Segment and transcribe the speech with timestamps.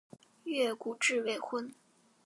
[0.45, 1.71] 越谷治未婚。